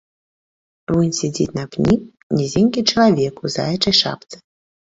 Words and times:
Вунь 0.93 1.11
сядзіць 1.17 1.55
на 1.59 1.65
пні 1.75 1.93
нізенькі 2.39 2.85
чалавек 2.95 3.35
у 3.47 3.55
заячай 3.59 3.95
шапцы. 4.03 4.35